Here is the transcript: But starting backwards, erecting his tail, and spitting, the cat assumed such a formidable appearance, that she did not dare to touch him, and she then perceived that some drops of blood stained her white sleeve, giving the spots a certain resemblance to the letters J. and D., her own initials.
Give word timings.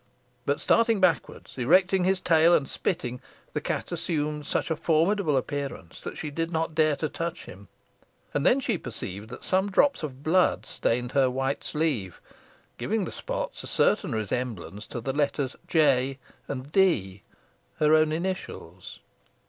But 0.47 0.59
starting 0.59 0.99
backwards, 0.99 1.53
erecting 1.59 2.05
his 2.05 2.19
tail, 2.19 2.55
and 2.55 2.67
spitting, 2.67 3.21
the 3.53 3.61
cat 3.61 3.91
assumed 3.91 4.47
such 4.47 4.71
a 4.71 4.75
formidable 4.75 5.37
appearance, 5.37 6.01
that 6.01 6.17
she 6.17 6.31
did 6.31 6.49
not 6.49 6.73
dare 6.73 6.95
to 6.95 7.07
touch 7.07 7.45
him, 7.45 7.67
and 8.33 8.43
she 8.63 8.73
then 8.77 8.81
perceived 8.81 9.29
that 9.29 9.43
some 9.43 9.69
drops 9.69 10.01
of 10.01 10.23
blood 10.23 10.65
stained 10.65 11.11
her 11.11 11.29
white 11.29 11.63
sleeve, 11.63 12.19
giving 12.79 13.05
the 13.05 13.11
spots 13.11 13.61
a 13.63 13.67
certain 13.67 14.13
resemblance 14.15 14.87
to 14.87 15.01
the 15.01 15.13
letters 15.13 15.55
J. 15.67 16.17
and 16.47 16.71
D., 16.71 17.21
her 17.75 17.93
own 17.93 18.11
initials. 18.11 19.01